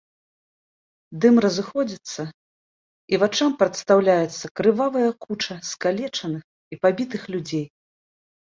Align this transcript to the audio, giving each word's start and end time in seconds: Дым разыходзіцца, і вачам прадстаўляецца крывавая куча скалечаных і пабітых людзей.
Дым 1.25 1.35
разыходзіцца, 1.45 2.21
і 3.15 3.19
вачам 3.23 3.49
прадстаўляецца 3.59 4.45
крывавая 4.61 5.09
куча 5.27 5.55
скалечаных 5.71 6.43
і 6.77 6.81
пабітых 6.87 7.21
людзей. 7.37 7.65